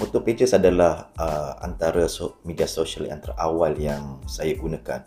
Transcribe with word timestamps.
Photo 0.00 0.24
Pages 0.24 0.56
adalah 0.56 1.12
uh, 1.20 1.60
antara 1.60 2.08
so, 2.08 2.40
media 2.48 2.64
sosial 2.64 3.12
yang 3.12 3.20
terawal 3.20 3.76
yang 3.76 4.16
saya 4.24 4.56
gunakan. 4.56 5.04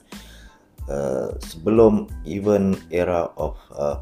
Uh, 0.85 1.33
sebelum 1.41 2.05
even 2.29 2.77
era 2.93 3.33
of 3.33 3.57
uh, 3.73 3.97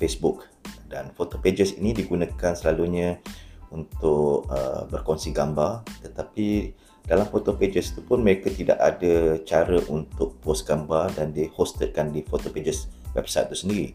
Facebook 0.00 0.48
dan 0.88 1.12
Photo 1.12 1.36
Pages 1.36 1.76
ini 1.76 1.92
digunakan 1.92 2.56
selalunya 2.56 3.20
untuk 3.68 4.46
uh, 4.46 4.86
berkongsi 4.86 5.34
gambar 5.34 5.82
tetapi 6.06 6.70
dalam 7.04 7.26
Photo 7.28 7.52
Pages 7.52 7.92
itu 7.92 8.00
pun 8.00 8.24
mereka 8.24 8.48
tidak 8.48 8.78
ada 8.80 9.36
cara 9.44 9.76
untuk 9.92 10.40
post 10.40 10.64
gambar 10.64 11.12
dan 11.18 11.36
di 11.36 11.50
hostedkan 11.52 12.14
di 12.14 12.24
Photo 12.24 12.48
Pages 12.48 12.88
website 13.12 13.52
itu 13.52 13.58
sendiri. 13.66 13.88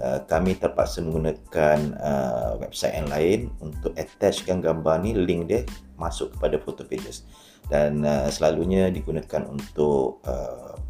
Uh, 0.00 0.24
kami 0.24 0.56
terpaksa 0.56 1.04
menggunakan 1.04 1.92
uh, 2.00 2.56
website 2.56 2.96
yang 2.96 3.08
lain 3.12 3.40
untuk 3.60 3.92
attachkan 4.00 4.64
gambar 4.64 5.04
ni 5.04 5.12
link 5.12 5.44
dia 5.44 5.60
masuk 6.00 6.32
kepada 6.36 6.56
photo 6.56 6.88
pages. 6.88 7.28
Dan 7.68 8.00
uh, 8.08 8.32
selalunya 8.32 8.88
digunakan 8.88 9.44
untuk 9.44 10.24
uh, 10.24 10.80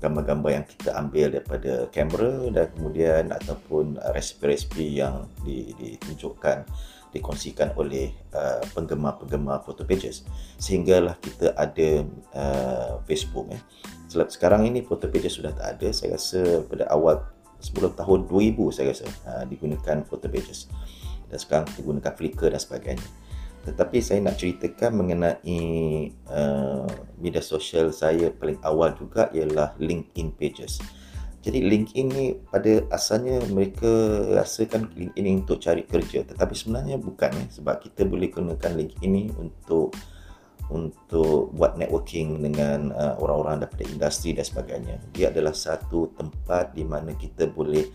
gambar-gambar 0.00 0.50
yang 0.60 0.66
kita 0.68 0.90
ambil 0.96 1.26
daripada 1.32 1.72
kamera 1.92 2.48
dan 2.52 2.66
kemudian 2.76 3.24
ataupun 3.32 4.00
uh, 4.00 4.12
resipi-resipi 4.12 5.00
yang 5.00 5.28
di, 5.40 5.72
ditunjukkan 5.76 6.64
dikongsikan 7.10 7.74
oleh 7.74 8.14
uh, 8.32 8.62
penggemar-penggemar 8.72 9.66
photo 9.66 9.82
pages. 9.82 10.24
Sehinggalah 10.56 11.18
kita 11.18 11.52
ada 11.58 12.06
uh, 12.34 12.92
Facebook 13.04 13.50
eh. 13.50 13.62
sekarang 14.10 14.66
ini 14.66 14.82
photo 14.82 15.06
pages 15.10 15.38
sudah 15.38 15.54
tak 15.54 15.78
ada. 15.78 15.88
Saya 15.90 16.16
rasa 16.16 16.64
pada 16.66 16.86
awal 16.90 17.22
sebelum 17.60 17.92
tahun 17.94 18.26
2000 18.26 18.74
saya 18.74 18.86
rasa 18.90 19.06
uh, 19.28 19.44
digunakan 19.46 20.02
photo 20.08 20.26
pages 20.26 20.66
dan 21.30 21.38
sekarang 21.38 21.66
digunakan 21.78 22.12
Flickr 22.12 22.50
dan 22.50 22.60
sebagainya. 22.60 23.08
Tetapi 23.60 24.00
saya 24.00 24.24
nak 24.24 24.40
ceritakan 24.40 25.04
mengenai 25.04 25.60
uh, 26.32 26.88
media 27.20 27.44
sosial 27.44 27.92
saya 27.92 28.32
paling 28.32 28.56
awal 28.64 28.96
juga 28.96 29.28
ialah 29.36 29.76
LinkedIn 29.76 30.32
pages. 30.34 30.80
Jadi 31.40 31.64
LinkedIn 31.64 32.06
ni 32.08 32.26
pada 32.36 32.84
asalnya 32.92 33.40
mereka 33.48 33.88
rasakan 34.32 34.92
LinkedIn 34.92 35.16
ini 35.16 35.30
untuk 35.40 35.60
cari 35.60 35.84
kerja. 35.84 36.24
Tetapi 36.24 36.52
sebenarnya 36.56 36.96
bukan 37.00 37.32
eh, 37.36 37.48
sebab 37.48 37.80
kita 37.84 38.04
boleh 38.08 38.28
gunakan 38.32 38.72
LinkedIn 38.76 39.04
ini 39.04 39.22
untuk 39.36 39.92
untuk 40.70 41.50
buat 41.52 41.74
networking 41.74 42.38
dengan 42.38 42.94
uh, 42.94 43.18
orang-orang 43.18 43.66
daripada 43.66 43.84
industri 43.90 44.32
dan 44.32 44.46
sebagainya. 44.46 44.96
Dia 45.10 45.34
adalah 45.34 45.52
satu 45.52 46.14
tempat 46.14 46.72
di 46.72 46.86
mana 46.86 47.12
kita 47.18 47.50
boleh 47.50 47.90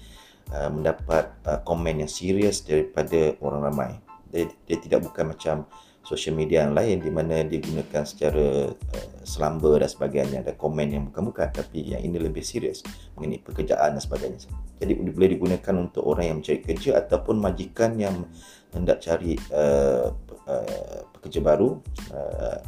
uh, 0.51 0.69
mendapat 0.69 1.39
uh, 1.47 1.59
komen 1.63 2.03
yang 2.03 2.11
serius 2.11 2.61
daripada 2.61 3.33
orang 3.39 3.61
ramai. 3.71 3.91
Dia, 4.29 4.51
dia 4.67 4.77
tidak 4.77 5.07
bukan 5.07 5.31
macam 5.31 5.55
social 6.05 6.37
media 6.37 6.61
yang 6.69 6.77
lain 6.77 7.01
di 7.01 7.09
mana 7.09 7.41
digunakan 7.41 8.05
secara 8.05 8.69
uh, 8.69 9.09
selamba 9.25 9.81
dan 9.81 9.89
sebagainya 9.89 10.37
ada 10.45 10.53
komen 10.53 10.87
yang 10.93 11.03
bukan-bukan 11.09 11.49
tapi 11.49 11.81
yang 11.95 12.03
ini 12.05 12.21
lebih 12.21 12.45
serius 12.45 12.85
mengenai 13.17 13.41
pekerjaan 13.41 13.97
dan 13.97 14.01
sebagainya. 14.03 14.51
Jadi 14.77 14.91
boleh 15.01 15.29
digunakan 15.33 15.75
untuk 15.81 16.03
orang 16.05 16.25
yang 16.29 16.37
mencari 16.43 16.61
kerja 16.61 17.01
ataupun 17.01 17.41
majikan 17.41 17.97
yang 17.97 18.27
hendak 18.75 19.01
cari 19.01 19.39
uh, 19.55 20.11
pekerja 21.35 21.43
baru 21.43 21.83
uh, 22.15 22.63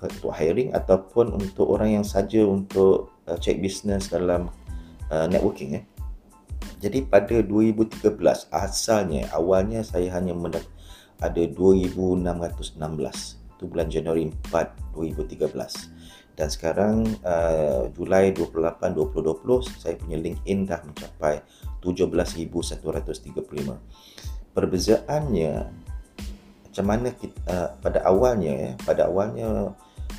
untuk 0.00 0.32
hiring 0.32 0.72
ataupun 0.72 1.36
untuk 1.36 1.68
orang 1.68 2.00
yang 2.00 2.06
saja 2.06 2.40
untuk 2.48 3.12
uh, 3.28 3.36
check 3.36 3.60
business 3.60 4.08
dalam 4.08 4.48
uh, 5.12 5.28
networking 5.28 5.76
eh. 5.76 5.84
Jadi 6.80 7.04
pada 7.08 7.40
2013 7.40 8.04
asalnya 8.52 9.28
awalnya 9.32 9.80
saya 9.84 10.12
hanya 10.16 10.36
mendapat 10.36 10.68
ada 11.20 11.44
2616 11.48 12.76
itu 13.56 13.64
bulan 13.64 13.88
Januari 13.88 14.28
4 14.52 14.92
2013 14.92 16.36
dan 16.36 16.48
sekarang 16.52 17.08
uh, 17.24 17.88
Julai 17.96 18.36
28 18.36 18.92
2020 18.92 19.80
saya 19.80 19.96
punya 19.96 20.20
LinkedIn 20.20 20.68
dah 20.68 20.84
mencapai 20.84 21.40
17135 21.80 22.84
perbezaannya 24.52 25.85
macam 26.76 26.92
mana 26.92 27.08
kita 27.16 27.40
uh, 27.48 27.72
pada 27.80 28.04
awalnya 28.04 28.52
ya 28.52 28.70
pada 28.84 29.08
awalnya 29.08 29.72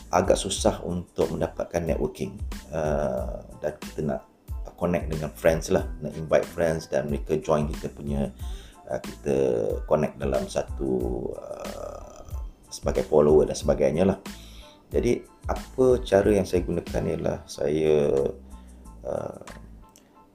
agak 0.10 0.42
susah 0.42 0.82
untuk 0.82 1.30
mendapatkan 1.30 1.86
networking. 1.86 2.34
Uh, 2.74 3.46
dan 3.62 3.78
kita 3.78 4.02
nak 4.02 4.26
connect 4.74 5.14
dengan 5.14 5.30
friends 5.38 5.70
lah 5.70 5.86
nak 6.02 6.18
invite 6.18 6.50
friends 6.50 6.90
dan 6.90 7.14
mereka 7.14 7.38
join 7.38 7.70
kita 7.70 7.94
punya 7.94 8.34
uh, 8.90 8.98
kita 8.98 9.36
connect 9.86 10.18
dalam 10.18 10.50
satu 10.50 11.30
uh, 11.38 12.26
sebagai 12.74 13.06
follower 13.06 13.46
dan 13.46 13.54
sebagainya 13.54 14.10
lah. 14.10 14.18
Jadi 14.90 15.22
apa 15.46 16.02
cara 16.02 16.42
yang 16.42 16.50
saya 16.50 16.66
gunakan 16.66 17.04
ialah 17.06 17.38
saya 17.46 18.18
uh, 19.06 19.42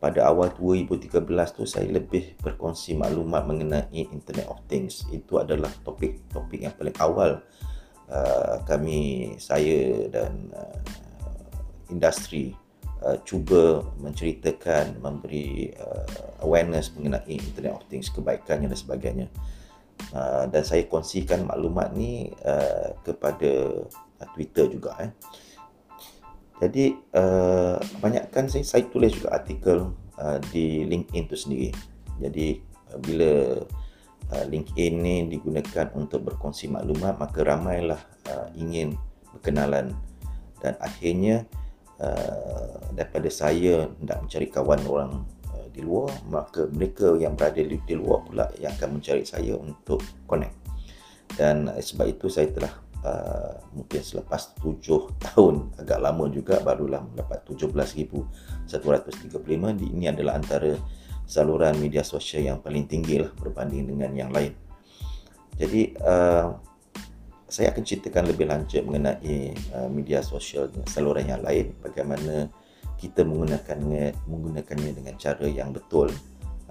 pada 0.03 0.27
awal 0.27 0.51
2013 0.59 1.23
tu 1.55 1.63
saya 1.63 1.87
lebih 1.87 2.35
berkongsi 2.43 2.99
maklumat 2.99 3.47
mengenai 3.47 4.11
Internet 4.11 4.51
of 4.51 4.59
Things. 4.67 5.07
Itu 5.15 5.39
adalah 5.39 5.71
topik-topik 5.87 6.67
yang 6.67 6.75
paling 6.75 6.99
awal 6.99 7.39
uh, 8.11 8.59
kami 8.67 9.31
saya 9.39 10.11
dan 10.11 10.51
uh, 10.51 10.83
industri 11.87 12.51
uh, 13.07 13.15
cuba 13.23 13.87
menceritakan 14.03 14.99
memberi 14.99 15.71
uh, 15.79 16.43
awareness 16.43 16.91
mengenai 16.99 17.39
Internet 17.39 17.79
of 17.79 17.87
Things 17.87 18.11
kebaikannya 18.11 18.67
dan 18.67 18.81
sebagainya. 18.83 19.27
Uh, 20.11 20.51
dan 20.51 20.67
saya 20.67 20.83
kongsikan 20.91 21.47
maklumat 21.47 21.95
ni 21.95 22.35
uh, 22.43 22.91
kepada 23.07 23.87
uh, 24.19 24.27
Twitter 24.35 24.67
juga 24.67 24.99
eh. 24.99 25.15
Jadi 26.63 26.95
uh, 27.19 27.75
kebanyakan 27.83 28.47
saya, 28.47 28.63
saya 28.63 28.87
tulis 28.87 29.19
juga 29.19 29.35
artikel 29.35 29.91
uh, 30.15 30.39
di 30.55 30.87
LinkedIn 30.87 31.27
tu 31.27 31.35
sendiri. 31.35 31.75
Jadi 32.23 32.63
uh, 32.95 32.99
bila 33.03 33.33
uh, 34.31 34.45
LinkedIn 34.47 34.95
ni 35.03 35.17
digunakan 35.27 35.91
untuk 35.99 36.23
berkongsi 36.31 36.71
maklumat 36.71 37.19
maka 37.19 37.43
ramailah 37.43 37.99
uh, 38.31 38.47
ingin 38.55 38.95
berkenalan 39.35 39.91
dan 40.63 40.79
akhirnya 40.79 41.45
uh, 41.99 42.79
daripada 42.95 43.29
saya 43.29 43.91
hendak 43.99 44.23
mencari 44.23 44.47
kawan 44.47 44.83
orang 44.87 45.13
uh, 45.51 45.67
di 45.75 45.83
luar 45.83 46.15
maka 46.31 46.71
mereka 46.71 47.19
yang 47.19 47.35
berada 47.35 47.59
di, 47.59 47.77
di 47.83 47.95
luar 47.99 48.23
pula 48.23 48.47
yang 48.63 48.71
akan 48.79 49.01
mencari 49.01 49.27
saya 49.27 49.59
untuk 49.59 49.99
connect 50.31 50.55
dan 51.35 51.67
uh, 51.69 51.83
sebab 51.83 52.07
itu 52.13 52.31
saya 52.31 52.49
telah 52.55 52.73
uh, 53.05 53.55
mungkin 53.75 54.01
selepas 54.03 54.55
7 54.59 54.79
tahun 55.19 55.71
agak 55.79 55.99
lama 56.01 56.25
juga 56.31 56.59
barulah 56.63 57.03
mendapat 57.03 57.45
17,135 57.47 58.73
ini 59.93 60.05
adalah 60.09 60.39
antara 60.39 60.75
saluran 61.27 61.79
media 61.79 62.03
sosial 62.03 62.43
yang 62.47 62.59
paling 62.63 62.87
tinggi 62.87 63.23
lah 63.23 63.31
berbanding 63.39 63.87
dengan 63.87 64.11
yang 64.15 64.31
lain. 64.35 64.55
Jadi 65.57 65.95
uh, 66.03 66.51
saya 67.53 67.69
akan 67.69 67.85
ceritakan 67.85 68.33
lebih 68.33 68.49
lanjut 68.49 68.83
mengenai 68.83 69.53
uh, 69.77 69.89
media 69.93 70.25
sosial 70.25 70.73
saluran 70.89 71.29
yang 71.29 71.45
lain. 71.45 71.77
Bagaimana 71.85 72.49
kita 72.97 73.27
menggunakannya 73.27 74.15
menggunakannya 74.31 74.91
dengan 74.95 75.15
cara 75.19 75.47
yang 75.51 75.75
betul 75.75 76.09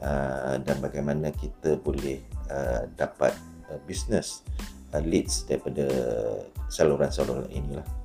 uh, 0.02 0.56
dan 0.58 0.78
bagaimana 0.80 1.30
kita 1.36 1.78
boleh 1.78 2.24
uh, 2.50 2.88
dapat 2.96 3.36
uh, 3.70 3.78
bisnes 3.84 4.42
uh, 4.94 5.04
leads 5.04 5.44
daripada 5.48 5.88
saluran-saluran 6.72 7.48
inilah. 7.52 8.01